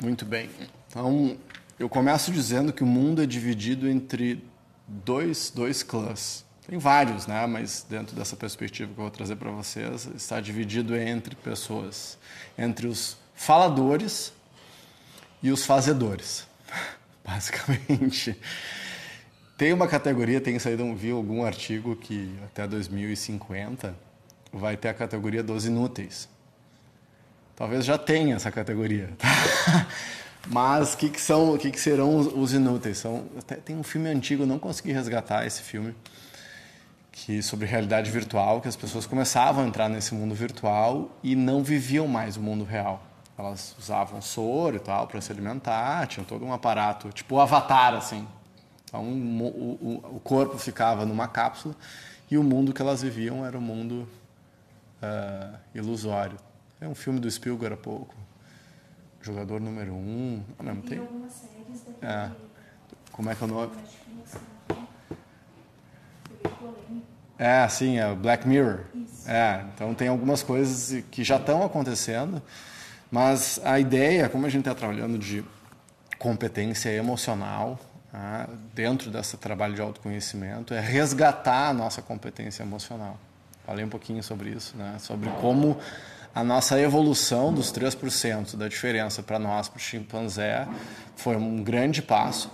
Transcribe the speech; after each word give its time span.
Muito 0.00 0.24
bem. 0.24 0.50
Então, 0.88 1.36
eu 1.78 1.88
começo 1.88 2.30
dizendo 2.32 2.72
que 2.72 2.82
o 2.82 2.86
mundo 2.86 3.22
é 3.22 3.26
dividido 3.26 3.88
entre 3.88 4.42
dois, 4.86 5.50
dois 5.50 5.82
clãs. 5.82 6.44
Tem 6.66 6.78
vários, 6.78 7.26
né? 7.26 7.46
Mas 7.46 7.84
dentro 7.88 8.16
dessa 8.16 8.36
perspectiva 8.36 8.92
que 8.92 8.98
eu 8.98 9.02
vou 9.02 9.10
trazer 9.10 9.36
para 9.36 9.50
vocês, 9.50 10.08
está 10.14 10.40
dividido 10.40 10.96
entre 10.96 11.34
pessoas, 11.36 12.18
entre 12.56 12.86
os 12.86 13.16
faladores 13.34 14.32
e 15.42 15.50
os 15.50 15.66
fazedores, 15.66 16.46
basicamente. 17.24 18.38
Tem 19.58 19.72
uma 19.72 19.86
categoria, 19.86 20.40
tem 20.40 20.58
saído, 20.58 20.94
vi 20.94 21.10
algum 21.10 21.44
artigo 21.44 21.94
que 21.94 22.34
até 22.44 22.66
2050 22.66 23.94
vai 24.52 24.76
ter 24.76 24.88
a 24.88 24.94
categoria 24.94 25.42
dos 25.42 25.64
inúteis. 25.66 26.28
Talvez 27.56 27.84
já 27.84 27.96
tenha 27.96 28.36
essa 28.36 28.50
categoria. 28.50 29.10
Tá? 29.18 29.86
Mas 30.48 30.94
o 30.94 30.98
que, 30.98 31.08
que, 31.08 31.20
são, 31.20 31.56
que, 31.56 31.70
que 31.70 31.80
serão 31.80 32.18
os, 32.18 32.26
os 32.26 32.52
inúteis? 32.52 32.98
São, 32.98 33.24
até, 33.38 33.56
tem 33.56 33.76
um 33.76 33.82
filme 33.82 34.08
antigo, 34.08 34.44
não 34.44 34.58
consegui 34.58 34.92
resgatar 34.92 35.46
esse 35.46 35.62
filme, 35.62 35.94
que 37.10 37.42
sobre 37.42 37.66
realidade 37.66 38.10
virtual, 38.10 38.60
que 38.60 38.68
as 38.68 38.76
pessoas 38.76 39.06
começavam 39.06 39.64
a 39.64 39.66
entrar 39.66 39.88
nesse 39.88 40.14
mundo 40.14 40.34
virtual 40.34 41.10
e 41.22 41.34
não 41.34 41.62
viviam 41.62 42.06
mais 42.06 42.36
o 42.36 42.42
mundo 42.42 42.64
real. 42.64 43.02
Elas 43.38 43.74
usavam 43.78 44.20
soro 44.20 44.76
e 44.76 44.80
tal 44.80 45.06
para 45.06 45.20
se 45.20 45.32
alimentar, 45.32 46.06
tinham 46.06 46.24
todo 46.24 46.44
um 46.44 46.52
aparato, 46.52 47.10
tipo 47.10 47.36
o 47.36 47.40
avatar, 47.40 47.94
assim. 47.94 48.26
Então 48.84 49.02
o, 49.02 49.44
o, 49.46 50.16
o 50.16 50.20
corpo 50.20 50.58
ficava 50.58 51.06
numa 51.06 51.26
cápsula 51.26 51.74
e 52.30 52.36
o 52.36 52.42
mundo 52.42 52.72
que 52.72 52.82
elas 52.82 53.02
viviam 53.02 53.44
era 53.44 53.56
um 53.56 53.60
mundo 53.60 54.08
uh, 55.02 55.56
ilusório. 55.74 56.36
É 56.80 56.88
um 56.88 56.94
filme 56.94 57.20
do 57.20 57.30
Spielberg 57.30 57.74
há 57.74 57.76
pouco. 57.76 58.14
Jogador 59.22 59.60
número 59.60 59.92
um. 59.92 60.42
Ah, 60.58 60.62
não, 60.62 60.76
tem? 60.76 60.98
algumas 60.98 61.32
séries 61.32 61.82
é. 62.02 62.30
Como 63.10 63.30
é 63.30 63.34
que 63.34 63.42
é 63.42 63.46
o 63.46 63.48
nome? 63.48 63.72
É, 67.38 67.66
sim, 67.68 67.98
é 67.98 68.14
Black 68.14 68.46
Mirror. 68.46 68.80
Isso. 68.94 69.28
É, 69.28 69.64
então 69.74 69.94
tem 69.94 70.08
algumas 70.08 70.42
coisas 70.42 71.02
que 71.10 71.24
já 71.24 71.36
estão 71.36 71.62
acontecendo, 71.64 72.42
mas 73.10 73.60
a 73.64 73.78
ideia, 73.78 74.28
como 74.28 74.46
a 74.46 74.48
gente 74.48 74.60
está 74.60 74.74
trabalhando 74.74 75.18
de 75.18 75.44
competência 76.18 76.90
emocional, 76.90 77.78
né, 78.12 78.46
dentro 78.74 79.10
desse 79.10 79.36
trabalho 79.36 79.74
de 79.74 79.80
autoconhecimento, 79.80 80.74
é 80.74 80.80
resgatar 80.80 81.68
a 81.68 81.72
nossa 81.72 82.00
competência 82.00 82.62
emocional. 82.62 83.18
Falei 83.66 83.84
um 83.84 83.88
pouquinho 83.88 84.22
sobre 84.22 84.50
isso, 84.50 84.76
né, 84.76 84.96
sobre 84.98 85.28
como 85.40 85.78
a 86.34 86.42
nossa 86.42 86.80
evolução 86.80 87.54
dos 87.54 87.72
3% 87.72 88.56
da 88.56 88.66
diferença 88.66 89.22
para 89.22 89.38
nós, 89.38 89.68
para 89.68 89.78
o 89.78 89.80
chimpanzé, 89.80 90.66
foi 91.14 91.36
um 91.36 91.62
grande 91.62 92.02
passo, 92.02 92.50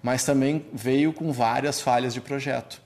mas 0.00 0.24
também 0.24 0.64
veio 0.72 1.12
com 1.12 1.32
várias 1.32 1.80
falhas 1.80 2.14
de 2.14 2.20
projeto. 2.20 2.80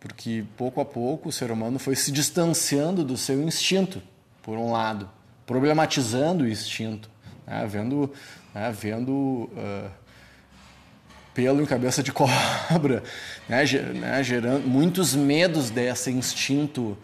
Porque 0.00 0.44
pouco 0.56 0.80
a 0.80 0.84
pouco 0.84 1.28
o 1.28 1.32
ser 1.32 1.50
humano 1.50 1.78
foi 1.78 1.94
se 1.96 2.10
distanciando 2.10 3.04
do 3.04 3.16
seu 3.16 3.42
instinto, 3.42 4.00
por 4.42 4.56
um 4.56 4.72
lado, 4.72 5.10
problematizando 5.44 6.44
o 6.44 6.48
instinto, 6.48 7.10
né? 7.46 7.66
vendo, 7.68 8.10
né? 8.54 8.72
vendo 8.74 9.12
uh, 9.12 9.90
pelo 11.34 11.60
em 11.60 11.66
cabeça 11.66 12.02
de 12.02 12.10
cobra, 12.12 13.02
né? 13.46 13.64
né? 13.94 14.22
gerando 14.22 14.66
muitos 14.66 15.14
medos 15.14 15.68
desse 15.68 16.10
instinto 16.10 16.96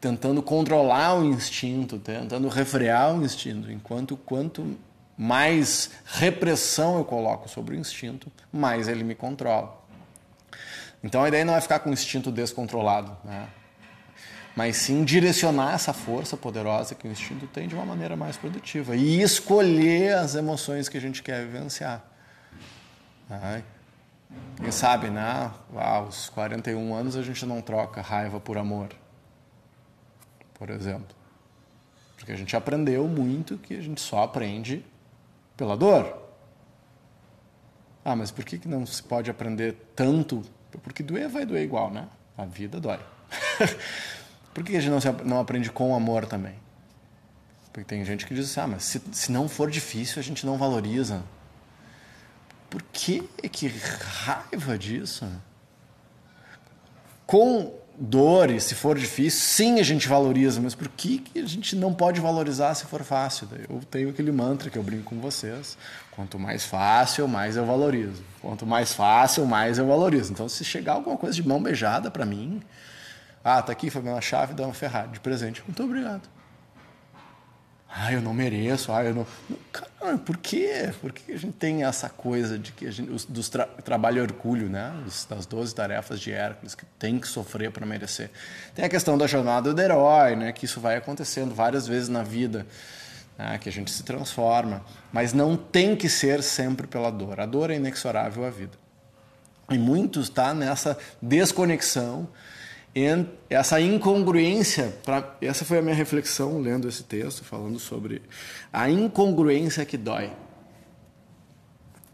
tentando 0.00 0.42
controlar 0.42 1.14
o 1.14 1.24
instinto, 1.24 1.98
tentando 1.98 2.48
refrear 2.48 3.14
o 3.14 3.24
instinto, 3.24 3.70
enquanto 3.70 4.16
quanto 4.16 4.76
mais 5.16 5.90
repressão 6.04 6.98
eu 6.98 7.04
coloco 7.04 7.48
sobre 7.48 7.76
o 7.76 7.78
instinto, 7.78 8.30
mais 8.52 8.86
ele 8.86 9.02
me 9.02 9.14
controla. 9.14 9.76
Então 11.02 11.24
a 11.24 11.28
ideia 11.28 11.44
não 11.44 11.56
é 11.56 11.60
ficar 11.60 11.80
com 11.80 11.90
o 11.90 11.92
instinto 11.92 12.30
descontrolado, 12.30 13.16
né? 13.24 13.48
mas 14.54 14.76
sim 14.76 15.04
direcionar 15.04 15.74
essa 15.74 15.92
força 15.92 16.36
poderosa 16.36 16.94
que 16.94 17.06
o 17.06 17.10
instinto 17.10 17.46
tem 17.46 17.68
de 17.68 17.74
uma 17.74 17.84
maneira 17.84 18.16
mais 18.16 18.36
produtiva 18.36 18.96
e 18.96 19.20
escolher 19.20 20.14
as 20.14 20.34
emoções 20.34 20.88
que 20.88 20.96
a 20.96 21.00
gente 21.00 21.22
quer 21.22 21.44
vivenciar. 21.44 22.04
Né? 23.28 23.62
Quem 24.56 24.70
sabe, 24.70 25.10
né? 25.10 25.50
Aos 25.74 26.28
41 26.30 26.94
anos 26.94 27.16
a 27.16 27.22
gente 27.22 27.46
não 27.46 27.60
troca 27.60 28.00
raiva 28.00 28.40
por 28.40 28.58
amor 28.58 28.88
por 30.58 30.70
exemplo. 30.70 31.16
Porque 32.16 32.32
a 32.32 32.36
gente 32.36 32.56
aprendeu 32.56 33.06
muito 33.06 33.56
que 33.58 33.74
a 33.74 33.80
gente 33.80 34.00
só 34.00 34.24
aprende 34.24 34.84
pela 35.56 35.76
dor. 35.76 36.28
Ah, 38.04 38.16
mas 38.16 38.30
por 38.30 38.44
que, 38.44 38.58
que 38.58 38.66
não 38.66 38.84
se 38.84 39.02
pode 39.02 39.30
aprender 39.30 39.76
tanto? 39.94 40.42
Porque 40.82 41.02
doer 41.02 41.28
vai 41.28 41.46
doer 41.46 41.62
igual, 41.62 41.90
né? 41.90 42.08
A 42.36 42.44
vida 42.44 42.80
dói. 42.80 42.98
por 44.52 44.64
que 44.64 44.76
a 44.76 44.80
gente 44.80 44.90
não, 44.90 45.00
se, 45.00 45.10
não 45.24 45.40
aprende 45.40 45.70
com 45.70 45.94
amor 45.94 46.26
também? 46.26 46.54
Porque 47.72 47.84
tem 47.84 48.04
gente 48.04 48.26
que 48.26 48.34
diz 48.34 48.50
assim, 48.50 48.60
ah, 48.60 48.66
mas 48.66 48.82
se, 48.82 49.00
se 49.12 49.30
não 49.30 49.48
for 49.48 49.70
difícil, 49.70 50.18
a 50.18 50.22
gente 50.22 50.44
não 50.44 50.56
valoriza. 50.56 51.22
Por 52.68 52.82
que 52.92 53.22
que 53.50 53.68
raiva 53.68 54.76
disso? 54.76 55.30
Com 57.26 57.74
dores, 58.00 58.64
se 58.64 58.74
for 58.74 58.96
difícil, 58.96 59.40
sim 59.40 59.80
a 59.80 59.82
gente 59.82 60.06
valoriza, 60.08 60.60
mas 60.60 60.74
por 60.74 60.88
que, 60.88 61.22
a 61.36 61.46
gente 61.46 61.74
não 61.74 61.92
pode 61.92 62.20
valorizar 62.20 62.74
se 62.74 62.86
for 62.86 63.02
fácil? 63.02 63.48
Eu 63.68 63.80
tenho 63.90 64.10
aquele 64.10 64.30
mantra 64.30 64.70
que 64.70 64.78
eu 64.78 64.82
brinco 64.82 65.04
com 65.04 65.20
vocês: 65.20 65.76
quanto 66.12 66.38
mais 66.38 66.64
fácil, 66.64 67.26
mais 67.26 67.56
eu 67.56 67.66
valorizo. 67.66 68.22
Quanto 68.40 68.64
mais 68.64 68.92
fácil, 68.92 69.44
mais 69.46 69.78
eu 69.78 69.86
valorizo. 69.86 70.32
Então, 70.32 70.48
se 70.48 70.64
chegar 70.64 70.92
alguma 70.92 71.16
coisa 71.16 71.34
de 71.34 71.46
mão 71.46 71.60
beijada 71.60 72.10
para 72.10 72.24
mim, 72.24 72.62
ah, 73.42 73.60
tá 73.60 73.72
aqui, 73.72 73.90
foi 73.90 74.02
uma 74.02 74.20
chave 74.20 74.54
da 74.54 74.64
uma 74.64 74.74
Ferrari 74.74 75.10
de 75.10 75.20
presente, 75.20 75.62
muito 75.66 75.82
obrigado. 75.82 76.37
Ah, 77.90 78.12
eu 78.12 78.20
não 78.20 78.34
mereço. 78.34 78.92
Ah, 78.92 79.02
eu 79.02 79.14
não. 79.14 80.18
Por 80.18 80.36
quê? 80.36 80.92
Por 81.00 81.10
que 81.10 81.32
a 81.32 81.38
gente 81.38 81.54
tem 81.54 81.84
essa 81.84 82.08
coisa 82.08 82.58
de 82.58 82.70
que 82.70 82.86
a 82.86 82.90
gente, 82.90 83.10
os, 83.10 83.24
dos 83.24 83.48
tra, 83.48 83.64
trabalho 83.66 84.22
orgulho, 84.22 84.68
né? 84.68 84.92
das 85.28 85.46
12 85.46 85.74
tarefas 85.74 86.20
de 86.20 86.30
Hércules, 86.30 86.74
que 86.74 86.84
tem 86.98 87.18
que 87.18 87.26
sofrer 87.26 87.70
para 87.70 87.86
merecer. 87.86 88.30
Tem 88.74 88.84
a 88.84 88.88
questão 88.88 89.16
da 89.16 89.26
jornada 89.26 89.72
do 89.72 89.80
herói, 89.80 90.36
né? 90.36 90.52
Que 90.52 90.66
isso 90.66 90.80
vai 90.80 90.96
acontecendo 90.96 91.54
várias 91.54 91.88
vezes 91.88 92.10
na 92.10 92.22
vida, 92.22 92.66
né? 93.38 93.56
que 93.58 93.70
a 93.70 93.72
gente 93.72 93.90
se 93.90 94.02
transforma. 94.02 94.84
Mas 95.10 95.32
não 95.32 95.56
tem 95.56 95.96
que 95.96 96.10
ser 96.10 96.42
sempre 96.42 96.86
pela 96.86 97.10
dor. 97.10 97.40
A 97.40 97.46
dor 97.46 97.70
é 97.70 97.76
inexorável 97.76 98.44
à 98.44 98.50
vida. 98.50 98.76
E 99.70 99.78
muitos 99.78 100.28
está 100.28 100.52
nessa 100.52 100.96
desconexão 101.22 102.28
essa 103.48 103.80
incongruência, 103.80 104.96
pra, 105.04 105.36
essa 105.40 105.64
foi 105.64 105.78
a 105.78 105.82
minha 105.82 105.94
reflexão 105.94 106.60
lendo 106.60 106.88
esse 106.88 107.02
texto, 107.02 107.44
falando 107.44 107.78
sobre 107.78 108.22
a 108.72 108.90
incongruência 108.90 109.84
que 109.84 109.96
dói. 109.96 110.32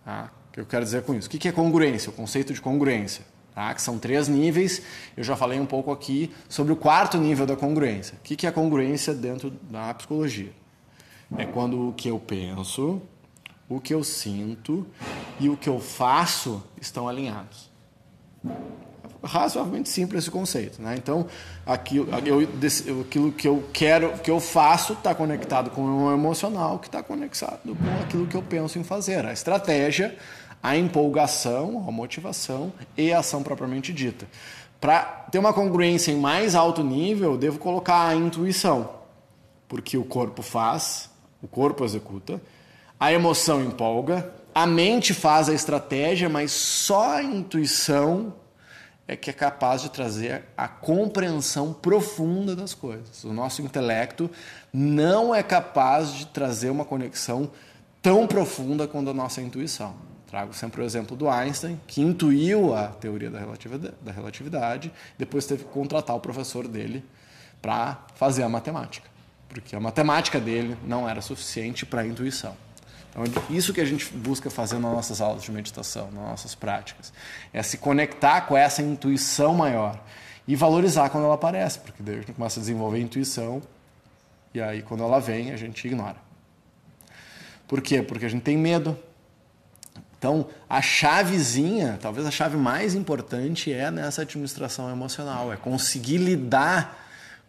Ah, 0.06 0.28
o 0.48 0.52
que 0.52 0.60
eu 0.60 0.66
quero 0.66 0.84
dizer 0.84 1.02
com 1.02 1.14
isso? 1.14 1.28
O 1.28 1.30
que 1.30 1.48
é 1.48 1.52
congruência? 1.52 2.10
O 2.10 2.12
conceito 2.12 2.52
de 2.52 2.60
congruência. 2.60 3.24
Tá? 3.54 3.72
Que 3.72 3.80
são 3.80 3.98
três 3.98 4.28
níveis. 4.28 4.82
Eu 5.16 5.24
já 5.24 5.36
falei 5.36 5.58
um 5.58 5.66
pouco 5.66 5.90
aqui 5.90 6.34
sobre 6.48 6.72
o 6.72 6.76
quarto 6.76 7.16
nível 7.16 7.46
da 7.46 7.56
congruência. 7.56 8.18
O 8.18 8.22
que 8.22 8.46
é 8.46 8.50
congruência 8.50 9.14
dentro 9.14 9.50
da 9.50 9.94
psicologia? 9.94 10.52
É 11.38 11.46
quando 11.46 11.88
o 11.88 11.92
que 11.92 12.08
eu 12.08 12.18
penso, 12.18 13.00
o 13.68 13.80
que 13.80 13.94
eu 13.94 14.04
sinto 14.04 14.86
e 15.40 15.48
o 15.48 15.56
que 15.56 15.68
eu 15.68 15.80
faço 15.80 16.62
estão 16.80 17.08
alinhados 17.08 17.72
razoavelmente 19.24 19.88
simples 19.88 20.24
esse 20.24 20.30
conceito. 20.30 20.80
Né? 20.80 20.94
Então, 20.96 21.26
aquilo, 21.66 22.08
eu, 22.24 23.00
aquilo 23.02 23.32
que 23.32 23.48
eu 23.48 23.64
quero, 23.72 24.12
que 24.18 24.30
eu 24.30 24.40
faço, 24.40 24.92
está 24.92 25.14
conectado 25.14 25.70
com 25.70 25.82
o 25.82 26.12
emocional, 26.12 26.78
que 26.78 26.86
está 26.86 27.02
conectado 27.02 27.60
com 27.64 28.02
aquilo 28.02 28.26
que 28.26 28.36
eu 28.36 28.42
penso 28.42 28.78
em 28.78 28.84
fazer. 28.84 29.24
A 29.24 29.32
estratégia, 29.32 30.16
a 30.62 30.76
empolgação, 30.76 31.84
a 31.88 31.92
motivação 31.92 32.72
e 32.96 33.12
a 33.12 33.18
ação 33.18 33.42
propriamente 33.42 33.92
dita. 33.92 34.26
Para 34.80 35.02
ter 35.30 35.38
uma 35.38 35.52
congruência 35.52 36.12
em 36.12 36.18
mais 36.18 36.54
alto 36.54 36.82
nível, 36.84 37.32
eu 37.32 37.38
devo 37.38 37.58
colocar 37.58 38.06
a 38.06 38.14
intuição, 38.14 38.90
porque 39.68 39.96
o 39.96 40.04
corpo 40.04 40.42
faz, 40.42 41.10
o 41.42 41.48
corpo 41.48 41.84
executa, 41.84 42.40
a 43.00 43.12
emoção 43.12 43.62
empolga, 43.62 44.30
a 44.54 44.66
mente 44.66 45.12
faz 45.12 45.48
a 45.48 45.54
estratégia, 45.54 46.28
mas 46.28 46.52
só 46.52 47.16
a 47.16 47.22
intuição 47.22 48.32
é 49.06 49.16
que 49.16 49.28
é 49.28 49.32
capaz 49.32 49.82
de 49.82 49.90
trazer 49.90 50.44
a 50.56 50.66
compreensão 50.66 51.72
profunda 51.72 52.56
das 52.56 52.72
coisas. 52.72 53.22
O 53.24 53.32
nosso 53.32 53.60
intelecto 53.60 54.30
não 54.72 55.34
é 55.34 55.42
capaz 55.42 56.12
de 56.12 56.26
trazer 56.26 56.70
uma 56.70 56.84
conexão 56.84 57.50
tão 58.00 58.26
profunda 58.26 58.88
quanto 58.88 59.10
a 59.10 59.14
nossa 59.14 59.42
intuição. 59.42 59.94
Trago 60.26 60.52
sempre 60.54 60.80
o 60.80 60.84
exemplo 60.84 61.16
do 61.16 61.28
Einstein, 61.28 61.80
que 61.86 62.00
intuiu 62.00 62.74
a 62.74 62.88
teoria 62.88 63.30
da 63.30 63.38
relatividade, 63.38 63.94
da 64.02 64.10
relatividade 64.10 64.92
depois 65.18 65.46
teve 65.46 65.64
que 65.64 65.70
contratar 65.70 66.16
o 66.16 66.20
professor 66.20 66.66
dele 66.66 67.04
para 67.62 68.04
fazer 68.14 68.42
a 68.42 68.48
matemática, 68.48 69.08
porque 69.48 69.76
a 69.76 69.80
matemática 69.80 70.40
dele 70.40 70.76
não 70.84 71.08
era 71.08 71.20
suficiente 71.20 71.86
para 71.86 72.00
a 72.00 72.06
intuição. 72.06 72.56
Então, 73.16 73.42
isso 73.48 73.72
que 73.72 73.80
a 73.80 73.84
gente 73.84 74.12
busca 74.12 74.50
fazer 74.50 74.78
nas 74.78 74.92
nossas 74.92 75.20
aulas 75.20 75.44
de 75.44 75.52
meditação, 75.52 76.10
nas 76.10 76.24
nossas 76.24 76.54
práticas, 76.54 77.12
é 77.52 77.62
se 77.62 77.78
conectar 77.78 78.42
com 78.42 78.56
essa 78.56 78.82
intuição 78.82 79.54
maior 79.54 80.00
e 80.48 80.56
valorizar 80.56 81.08
quando 81.10 81.24
ela 81.24 81.34
aparece, 81.34 81.78
porque 81.78 82.02
daí 82.02 82.16
a 82.16 82.18
gente 82.18 82.32
começa 82.32 82.58
a 82.58 82.62
desenvolver 82.62 82.98
a 82.98 83.00
intuição 83.00 83.62
e 84.52 84.60
aí 84.60 84.82
quando 84.82 85.04
ela 85.04 85.20
vem 85.20 85.52
a 85.52 85.56
gente 85.56 85.86
ignora. 85.86 86.16
Por 87.68 87.80
quê? 87.80 88.02
Porque 88.02 88.26
a 88.26 88.28
gente 88.28 88.42
tem 88.42 88.58
medo. 88.58 88.98
Então, 90.18 90.46
a 90.68 90.80
chavezinha, 90.82 91.98
talvez 92.00 92.26
a 92.26 92.30
chave 92.30 92.56
mais 92.56 92.94
importante 92.94 93.72
é 93.72 93.90
nessa 93.90 94.22
administração 94.22 94.90
emocional, 94.90 95.52
é 95.52 95.56
conseguir 95.56 96.18
lidar 96.18 97.03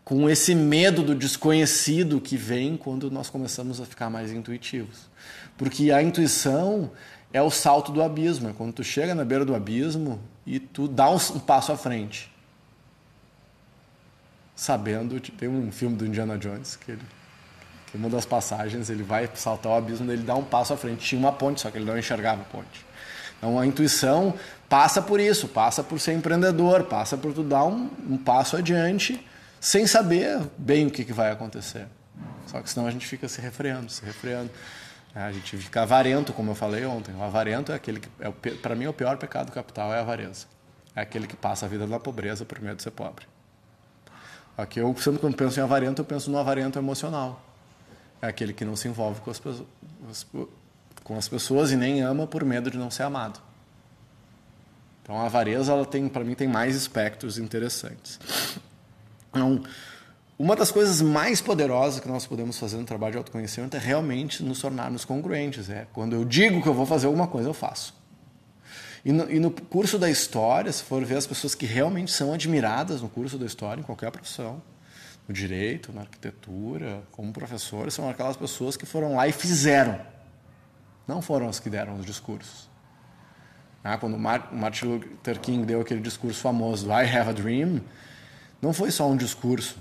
com 0.05 0.29
esse 0.29 0.53
medo 0.53 1.01
do 1.01 1.15
desconhecido 1.15 2.21
que 2.21 2.37
vem 2.37 2.77
quando 2.77 3.09
nós 3.09 3.27
começamos 3.27 3.81
a 3.81 3.85
ficar 3.85 4.07
mais 4.07 4.31
intuitivos. 4.31 5.09
Porque 5.57 5.91
a 5.91 6.01
intuição 6.01 6.91
é 7.33 7.41
o 7.41 7.49
salto 7.49 7.91
do 7.91 8.03
abismo, 8.03 8.49
é 8.49 8.53
quando 8.53 8.71
tu 8.71 8.83
chega 8.83 9.15
na 9.15 9.25
beira 9.25 9.43
do 9.43 9.55
abismo 9.55 10.21
e 10.45 10.59
tu 10.59 10.87
dá 10.87 11.09
um, 11.09 11.17
passo 11.39 11.71
à 11.71 11.77
frente. 11.77 12.31
Sabendo, 14.55 15.19
tem 15.19 15.49
um 15.49 15.71
filme 15.71 15.95
do 15.95 16.05
Indiana 16.05 16.37
Jones 16.37 16.75
que 16.75 16.91
ele 16.91 17.01
que 17.87 17.97
uma 17.97 18.09
das 18.09 18.25
passagens 18.25 18.89
ele 18.89 19.03
vai 19.03 19.29
saltar 19.35 19.71
o 19.71 19.75
abismo, 19.75 20.11
ele 20.11 20.23
dá 20.23 20.35
um 20.35 20.43
passo 20.43 20.73
à 20.73 20.77
frente. 20.77 21.05
Tinha 21.05 21.19
uma 21.19 21.31
ponte, 21.31 21.61
só 21.61 21.71
que 21.71 21.77
ele 21.77 21.85
não 21.85 21.97
enxergava 21.97 22.41
a 22.41 22.45
ponte. 22.45 22.85
Então 23.37 23.59
a 23.59 23.65
intuição 23.65 24.33
passa 24.67 25.01
por 25.01 25.19
isso, 25.19 25.47
passa 25.47 25.83
por 25.83 25.99
ser 25.99 26.13
empreendedor, 26.13 26.83
passa 26.83 27.17
por 27.17 27.33
tu 27.33 27.43
dar 27.43 27.63
um, 27.63 27.89
um 28.09 28.17
passo 28.17 28.57
adiante 28.57 29.23
sem 29.65 29.87
saber 29.87 30.47
bem 30.59 30.85
o 30.85 30.91
que, 30.91 31.03
que 31.03 31.11
vai 31.11 31.31
acontecer. 31.31 31.87
Só 32.45 32.61
que 32.61 32.69
senão 32.69 32.85
a 32.85 32.91
gente 32.91 33.07
fica 33.07 33.27
se 33.27 33.41
refreando, 33.41 33.91
se 33.91 34.05
refreando. 34.05 34.51
É, 35.15 35.21
a 35.21 35.31
gente 35.31 35.57
fica 35.57 35.81
avarento, 35.81 36.31
como 36.33 36.51
eu 36.51 36.55
falei 36.55 36.85
ontem. 36.85 37.15
O 37.15 37.23
avarento 37.23 37.71
é 37.71 37.75
aquele 37.75 37.99
que, 37.99 38.07
é, 38.19 38.29
para 38.61 38.75
mim, 38.75 38.85
o 38.85 38.93
pior 38.93 39.17
pecado 39.17 39.51
capital 39.51 39.91
é 39.91 39.97
a 39.97 40.01
avareza. 40.01 40.45
É 40.95 41.01
aquele 41.01 41.25
que 41.25 41.35
passa 41.35 41.65
a 41.65 41.69
vida 41.69 41.87
na 41.87 41.99
pobreza 41.99 42.45
por 42.45 42.61
medo 42.61 42.75
de 42.75 42.83
ser 42.83 42.91
pobre. 42.91 43.25
Aqui 44.55 44.79
eu 44.79 44.95
sempre 44.97 45.19
quando 45.19 45.35
penso 45.35 45.59
em 45.59 45.63
avarento, 45.63 45.99
eu 45.99 46.05
penso 46.05 46.29
no 46.29 46.37
avarento 46.37 46.77
emocional. 46.77 47.43
É 48.21 48.27
aquele 48.27 48.53
que 48.53 48.63
não 48.63 48.75
se 48.75 48.87
envolve 48.87 49.19
com 49.21 49.31
as, 49.31 49.41
com 51.03 51.17
as 51.17 51.27
pessoas 51.27 51.71
e 51.71 51.75
nem 51.75 52.01
ama 52.01 52.27
por 52.27 52.45
medo 52.45 52.69
de 52.69 52.77
não 52.77 52.91
ser 52.91 53.01
amado. 53.01 53.41
Então 55.01 55.19
a 55.19 55.25
avareza, 55.25 55.71
ela 55.71 55.87
tem, 55.87 56.07
para 56.07 56.23
mim, 56.23 56.35
tem 56.35 56.47
mais 56.47 56.75
espectros 56.75 57.39
interessantes. 57.39 58.19
Então, 59.35 59.61
uma 60.39 60.55
das 60.55 60.71
coisas 60.71 61.01
mais 61.01 61.41
poderosas 61.41 61.99
que 61.99 62.07
nós 62.07 62.25
podemos 62.25 62.57
fazer 62.57 62.77
no 62.77 62.85
trabalho 62.85 63.13
de 63.13 63.17
autoconhecimento 63.17 63.75
é 63.75 63.79
realmente 63.79 64.41
nos 64.41 64.61
tornarmos 64.61 65.03
congruentes. 65.03 65.69
É 65.69 65.87
quando 65.93 66.13
eu 66.13 66.23
digo 66.23 66.61
que 66.61 66.67
eu 66.67 66.73
vou 66.73 66.85
fazer 66.85 67.07
alguma 67.07 67.27
coisa, 67.27 67.49
eu 67.49 67.53
faço. 67.53 67.93
E 69.03 69.11
no, 69.11 69.31
e 69.31 69.39
no, 69.39 69.51
curso 69.51 69.99
da 69.99 70.09
história, 70.09 70.71
se 70.71 70.83
for 70.83 71.03
ver 71.05 71.17
as 71.17 71.27
pessoas 71.27 71.53
que 71.53 71.65
realmente 71.65 72.11
são 72.11 72.33
admiradas 72.33 73.01
no 73.01 73.09
curso 73.09 73.37
da 73.37 73.45
história, 73.45 73.79
em 73.79 73.83
qualquer 73.83 74.09
profissão, 74.09 74.61
no 75.27 75.33
direito, 75.33 75.93
na 75.93 76.01
arquitetura, 76.01 77.03
como 77.11 77.31
professores, 77.31 77.93
são 77.93 78.09
aquelas 78.09 78.35
pessoas 78.35 78.75
que 78.75 78.85
foram 78.85 79.15
lá 79.15 79.27
e 79.27 79.31
fizeram. 79.31 79.99
Não 81.07 81.21
foram 81.21 81.47
as 81.47 81.59
que 81.59 81.69
deram 81.69 81.97
os 81.97 82.05
discursos. 82.05 82.67
Ah, 83.83 83.97
quando 83.97 84.17
Martin 84.17 84.85
Luther 84.85 85.39
King 85.39 85.65
deu 85.65 85.81
aquele 85.81 86.01
discurso 86.01 86.41
famoso, 86.41 86.87
I 86.87 87.05
have 87.05 87.29
a 87.29 87.33
dream, 87.33 87.81
não 88.65 88.73
foi 88.73 88.89
só 88.89 89.07
um 89.07 89.15
discurso. 89.15 89.77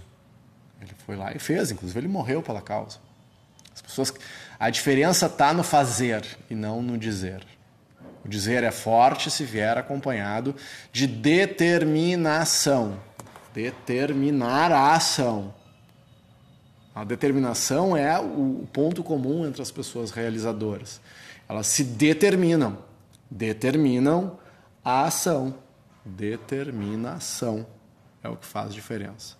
Ele 0.79 0.93
foi 1.07 1.17
lá 1.17 1.35
e 1.35 1.39
fez, 1.39 1.71
inclusive 1.71 1.99
ele 1.99 2.07
morreu 2.07 2.43
pela 2.43 2.61
causa. 2.61 2.99
As 3.75 3.81
pessoas, 3.81 4.13
a 4.61 4.69
diferença 4.69 5.25
está 5.25 5.55
no 5.55 5.65
fazer 5.65 6.23
e 6.51 6.55
não 6.55 6.83
no 6.83 6.99
dizer. 6.99 7.43
O 8.23 8.29
dizer 8.29 8.63
é 8.63 8.71
forte 8.71 9.31
se 9.31 9.43
vier 9.43 9.79
acompanhado 9.79 10.55
de 10.93 11.07
determinação. 11.07 13.01
Determinar 13.55 14.71
a 14.71 14.93
ação. 14.93 15.55
A 16.95 17.05
determinação 17.05 17.97
é 17.97 18.21
o 18.21 18.69
ponto 18.71 19.03
comum 19.03 19.47
entre 19.47 19.63
as 19.63 19.71
pessoas 19.71 20.11
realizadoras. 20.11 21.01
Elas 21.49 21.69
se 21.69 21.85
determinam. 21.85 22.79
Determinam 23.31 24.39
a 24.85 25.05
ação. 25.07 25.55
Determinação 26.05 27.67
é 28.25 28.29
o 28.29 28.37
que 28.37 28.47
faz 28.47 28.75
diferença. 28.75 29.37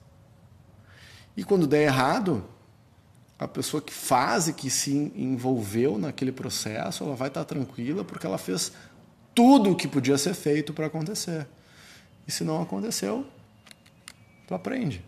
E 1.37 1.43
quando 1.43 1.67
der 1.67 1.83
errado, 1.83 2.45
a 3.39 3.49
pessoa 3.49 3.83
que 3.83 3.93
faz 3.93 4.47
e 4.47 4.53
que 4.53 4.71
se 4.71 4.93
envolveu 5.17 5.99
naquele 5.99 6.31
processo, 6.31 7.03
ela 7.03 7.17
vai 7.17 7.29
estar 7.29 7.45
tranquila 7.45 8.05
porque 8.05 8.27
ela 8.27 8.39
fez 8.39 8.71
tudo 9.35 9.73
o 9.73 9.77
que 9.77 9.89
podia 9.89 10.17
ser 10.17 10.35
feito 10.35 10.73
para 10.73 10.87
acontecer. 10.87 11.49
E 12.27 12.31
se 12.31 12.45
não 12.45 12.63
aconteceu, 12.63 13.27
tu 14.47 14.55
aprende. 14.55 15.05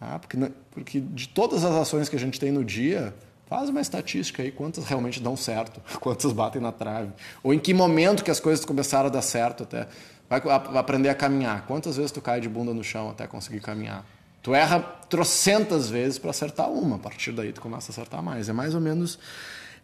Ah, 0.00 0.18
porque, 0.18 0.36
porque 0.70 1.00
de 1.00 1.28
todas 1.28 1.64
as 1.64 1.74
ações 1.74 2.08
que 2.08 2.16
a 2.16 2.18
gente 2.18 2.40
tem 2.40 2.50
no 2.50 2.64
dia, 2.64 3.14
faz 3.46 3.68
uma 3.68 3.80
estatística 3.80 4.42
aí, 4.42 4.50
quantas 4.50 4.84
realmente 4.84 5.20
dão 5.20 5.36
certo, 5.36 5.80
quantas 6.00 6.32
batem 6.32 6.60
na 6.60 6.72
trave. 6.72 7.12
Ou 7.42 7.54
em 7.54 7.58
que 7.58 7.72
momento 7.72 8.24
que 8.24 8.30
as 8.30 8.40
coisas 8.40 8.64
começaram 8.64 9.06
a 9.06 9.10
dar 9.10 9.22
certo 9.22 9.62
até. 9.62 9.88
Vai 10.28 10.42
aprender 10.76 11.08
a 11.08 11.14
caminhar. 11.14 11.66
Quantas 11.66 11.96
vezes 11.96 12.12
tu 12.12 12.20
cai 12.20 12.40
de 12.40 12.48
bunda 12.48 12.74
no 12.74 12.84
chão 12.84 13.10
até 13.10 13.26
conseguir 13.26 13.60
caminhar? 13.60 14.04
Tu 14.42 14.54
erra 14.54 14.80
trocentas 14.80 15.88
vezes 15.88 16.18
para 16.18 16.30
acertar 16.30 16.70
uma, 16.70 16.96
a 16.96 16.98
partir 16.98 17.32
daí 17.32 17.52
tu 17.52 17.60
começa 17.60 17.90
a 17.90 17.92
acertar 17.92 18.22
mais. 18.22 18.48
É 18.48 18.52
mais 18.52 18.74
ou 18.74 18.80
menos 18.80 19.18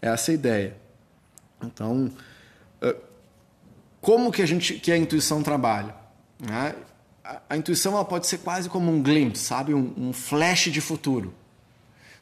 essa 0.00 0.30
a 0.30 0.34
ideia. 0.34 0.76
Então, 1.62 2.10
como 4.00 4.30
que 4.30 4.42
a 4.42 4.46
gente 4.46 4.74
que 4.74 4.92
a 4.92 4.96
intuição 4.96 5.42
trabalha? 5.42 5.94
Né? 6.38 6.74
A, 7.24 7.40
a, 7.48 7.56
intuição 7.56 7.94
ela 7.94 8.04
pode 8.04 8.26
ser 8.26 8.38
quase 8.38 8.68
como 8.68 8.92
um 8.92 9.02
glimpse, 9.02 9.42
sabe, 9.42 9.72
um, 9.72 9.94
um 9.96 10.12
flash 10.12 10.70
de 10.70 10.80
futuro. 10.80 11.32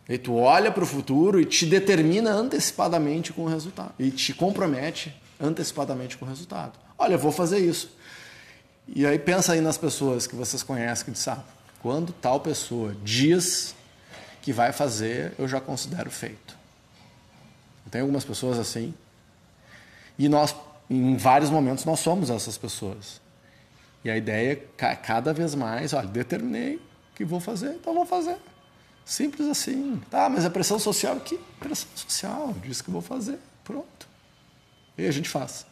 E 0.08 0.16
tu 0.16 0.36
olha 0.36 0.70
para 0.70 0.84
o 0.84 0.86
futuro 0.86 1.40
e 1.40 1.44
te 1.44 1.66
determina 1.66 2.30
antecipadamente 2.30 3.32
com 3.32 3.42
o 3.42 3.48
resultado 3.48 3.94
e 3.98 4.10
te 4.10 4.32
compromete 4.32 5.14
antecipadamente 5.40 6.16
com 6.16 6.24
o 6.24 6.28
resultado. 6.28 6.78
Olha, 6.96 7.14
eu 7.14 7.18
vou 7.18 7.32
fazer 7.32 7.58
isso. 7.58 7.96
E 8.88 9.06
aí 9.06 9.18
pensa 9.18 9.52
aí 9.52 9.60
nas 9.60 9.78
pessoas 9.78 10.26
que 10.26 10.34
vocês 10.34 10.62
conhecem 10.62 11.04
que 11.04 11.10
dizem, 11.12 11.32
ah, 11.32 11.42
quando 11.80 12.12
tal 12.12 12.40
pessoa 12.40 12.94
diz 13.02 13.74
que 14.40 14.52
vai 14.52 14.72
fazer, 14.72 15.34
eu 15.38 15.46
já 15.46 15.60
considero 15.60 16.10
feito. 16.10 16.56
Tem 17.90 18.00
algumas 18.00 18.24
pessoas 18.24 18.58
assim. 18.58 18.94
E 20.18 20.28
nós, 20.28 20.54
em 20.88 21.16
vários 21.16 21.50
momentos, 21.50 21.84
nós 21.84 22.00
somos 22.00 22.30
essas 22.30 22.56
pessoas. 22.56 23.20
E 24.04 24.10
a 24.10 24.16
ideia 24.16 24.52
é 24.78 24.96
cada 24.96 25.32
vez 25.32 25.54
mais, 25.54 25.92
olha, 25.92 26.08
determinei 26.08 26.80
que 27.14 27.24
vou 27.24 27.38
fazer, 27.38 27.74
então 27.74 27.94
vou 27.94 28.06
fazer. 28.06 28.36
Simples 29.04 29.46
assim. 29.48 30.00
Tá, 30.10 30.28
mas 30.28 30.44
a 30.44 30.50
pressão 30.50 30.78
social 30.78 31.16
aqui, 31.16 31.38
pressão 31.60 31.88
social, 31.94 32.54
disse 32.62 32.82
que 32.82 32.90
vou 32.90 33.02
fazer, 33.02 33.38
pronto. 33.62 34.08
E 34.96 35.06
a 35.06 35.10
gente 35.12 35.28
faz. 35.28 35.66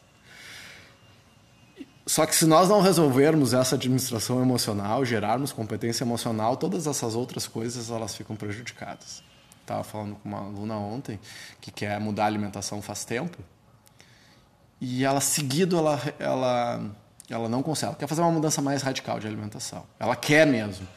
Só 2.07 2.26
que 2.26 2.35
se 2.35 2.47
nós 2.47 2.69
não 2.69 2.80
resolvermos 2.80 3.54
essa 3.54 3.76
administração 3.76 4.40
emocional, 4.40 5.04
gerarmos 5.04 5.52
competência 5.52 6.02
emocional, 6.02 6.57
todas 6.57 6.87
essas 6.87 7.14
outras 7.14 7.47
coisas 7.47 7.90
elas 7.90 8.14
ficam 8.14 8.35
prejudicadas. 8.35 9.23
Estava 9.61 9.85
falando 9.85 10.16
com 10.16 10.28
uma 10.28 10.38
aluna 10.38 10.76
ontem 10.76 11.21
que 11.61 11.71
quer 11.71 12.00
mudar 12.00 12.25
a 12.25 12.26
alimentação 12.26 12.83
faz 12.83 13.04
tempo 13.04 13.38
e 14.80 15.04
ela 15.04 15.21
seguido 15.21 15.76
ela 15.76 16.00
ela 16.19 16.90
ela 17.28 17.49
não 17.49 17.62
consegue. 17.62 17.90
Ela 17.90 17.97
quer 17.97 18.09
fazer 18.09 18.23
uma 18.23 18.33
mudança 18.33 18.61
mais 18.61 18.83
radical 18.83 19.21
de 19.21 19.26
alimentação. 19.26 19.85
Ela 20.00 20.16
quer 20.16 20.45
mesmo, 20.45 20.88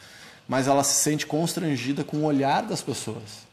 mas 0.48 0.68
ela 0.68 0.84
se 0.84 0.96
sente 0.96 1.28
constrangida 1.28 2.04
com 2.04 2.18
o 2.18 2.24
olhar 2.24 2.64
das 2.64 2.82
pessoas. 2.82 3.46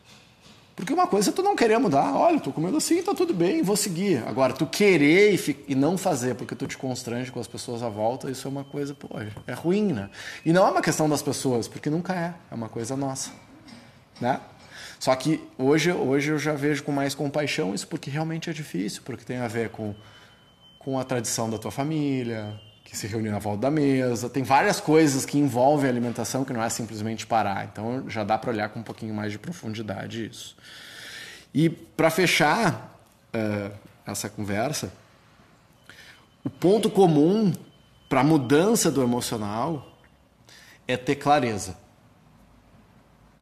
Porque 0.75 0.93
uma 0.93 1.07
coisa 1.07 1.31
é 1.31 1.33
tu 1.33 1.43
não 1.43 1.55
querer 1.55 1.79
mudar. 1.79 2.15
Olha, 2.15 2.41
tô 2.41 2.53
comendo 2.53 2.77
assim, 2.77 3.03
tá 3.03 3.15
tudo 3.15 3.35
bem, 3.35 3.63
vou 3.63 3.77
seguir. 3.77 4.23
Agora, 4.27 4.53
tu 4.53 4.67
querer 4.67 5.35
e, 5.35 5.65
e, 5.69 5.75
não 5.75 5.99
fazer 5.99 6.35
porque 6.35 6.55
tu 6.55 6.67
te 6.67 6.79
constrange 6.79 7.31
com 7.31 7.41
as 7.41 7.47
pessoas 7.47 7.83
à 7.83 7.89
volta, 7.89 8.31
isso 8.31 8.49
é 8.49 8.51
uma 8.51 8.65
coisa, 8.65 8.95
pô, 8.95 9.09
é 9.47 9.53
ruim, 9.53 9.93
né? 9.93 10.09
E 10.45 10.53
não 10.53 10.67
é 10.67 10.71
uma 10.71 10.83
questão 10.83 11.09
das 11.09 11.23
pessoas, 11.23 11.69
porque 11.69 11.91
nunca 11.91 12.15
é. 12.15 12.35
É 12.51 12.55
uma 12.55 12.69
coisa 12.69 12.97
nossa, 12.97 13.31
né? 14.21 14.41
Só 14.99 15.15
que 15.17 15.43
hoje, 15.57 15.91
hoje 15.93 16.31
eu 16.31 16.39
já 16.39 16.53
vejo 16.53 16.85
com 16.85 16.93
mais 16.93 17.15
compaixão 17.15 17.75
isso 17.75 17.89
porque 17.89 18.11
realmente 18.11 18.51
é 18.51 18.53
difícil, 18.53 19.01
porque 19.03 19.25
tem 19.25 19.39
a 19.39 19.49
ver 19.49 19.71
com, 19.71 19.95
com 20.79 20.99
a 20.99 21.05
tradição 21.05 21.49
da 21.49 21.57
tua 21.57 21.71
família, 21.71 22.61
que 22.91 22.97
se 22.97 23.07
reúne 23.07 23.31
na 23.31 23.39
volta 23.39 23.63
da 23.63 23.71
mesa. 23.71 24.29
Tem 24.29 24.43
várias 24.43 24.81
coisas 24.81 25.25
que 25.25 25.39
envolvem 25.39 25.87
a 25.87 25.93
alimentação 25.93 26.45
que 26.45 26.53
não 26.53 26.61
é 26.61 26.69
simplesmente 26.69 27.25
parar. 27.25 27.65
Então 27.71 28.11
já 28.11 28.25
dá 28.25 28.37
para 28.37 28.51
olhar 28.51 28.69
com 28.69 28.81
um 28.81 28.83
pouquinho 28.83 29.15
mais 29.15 29.31
de 29.31 29.39
profundidade 29.39 30.27
isso. 30.27 30.57
E 31.55 31.71
para 31.71 32.11
fechar 32.11 33.01
uh, 33.33 33.71
essa 34.05 34.29
conversa, 34.29 34.93
o 36.43 36.51
ponto 36.51 36.91
comum 36.91 37.53
para 38.09 38.23
a 38.23 38.25
mudança 38.25 38.91
do 38.91 39.05
emocional 39.05 39.97
é 40.89 40.97
ter 40.97 41.15
clareza. 41.15 41.77